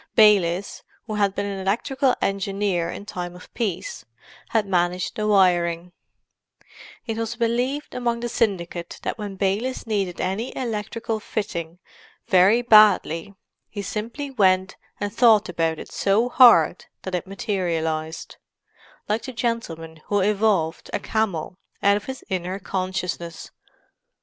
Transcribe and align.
Baylis, 0.15 0.81
who 1.05 1.13
had 1.13 1.35
been 1.35 1.45
an 1.45 1.59
electrical 1.59 2.15
engineer 2.23 2.89
in 2.89 3.05
time 3.05 3.35
of 3.35 3.53
peace, 3.53 4.03
had 4.49 4.65
managed 4.65 5.15
the 5.15 5.27
wiring; 5.27 5.91
it 7.05 7.17
was 7.17 7.35
believed 7.35 7.93
among 7.93 8.21
the 8.21 8.27
syndicate 8.27 8.99
that 9.03 9.19
when 9.19 9.35
Baylis 9.37 9.85
needed 9.85 10.19
any 10.19 10.57
electric 10.57 11.05
fitting 11.21 11.77
very 12.25 12.63
badly 12.63 13.35
he 13.69 13.83
simply 13.83 14.31
went 14.31 14.75
and 14.99 15.13
thought 15.13 15.49
about 15.49 15.77
it 15.77 15.91
so 15.91 16.29
hard 16.29 16.85
that 17.03 17.13
it 17.13 17.27
materialized, 17.27 18.37
like 19.07 19.21
the 19.21 19.31
gentleman 19.31 20.01
who 20.07 20.21
evolved 20.21 20.89
a 20.93 20.99
camel 20.99 21.59
out 21.83 21.95
of 21.95 22.05
his 22.05 22.23
inner 22.27 22.57
consciousness. 22.57 23.51